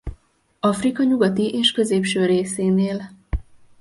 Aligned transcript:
Afrika 0.61 1.03
nyugati 1.05 1.53
és 1.55 1.71
középső 1.71 2.25
részén 2.25 2.77
él. 2.79 3.09